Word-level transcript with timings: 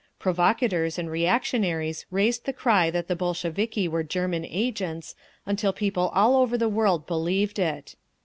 Provocators 0.19 0.97
and 0.97 1.11
reactionaries 1.11 2.07
raised 2.09 2.45
the 2.45 2.53
cry 2.53 2.89
that 2.89 3.07
the 3.07 3.15
Bolsheviki 3.15 3.87
were 3.87 4.01
German 4.01 4.43
agents, 4.49 5.13
until 5.45 5.71
people 5.71 6.09
all 6.15 6.35
over 6.37 6.57
the 6.57 6.67
world 6.67 7.05
believed 7.05 7.59
it. 7.59 7.95